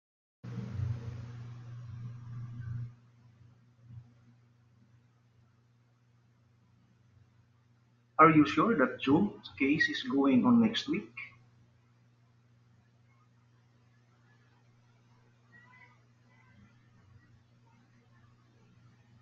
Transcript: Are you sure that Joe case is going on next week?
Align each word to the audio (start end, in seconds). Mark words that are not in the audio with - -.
Are 8.17 8.29
you 8.31 8.47
sure 8.47 8.75
that 8.75 8.99
Joe 9.01 9.33
case 9.59 9.89
is 9.89 10.01
going 10.03 10.43
on 10.45 10.59
next 10.61 10.87
week? 10.89 11.11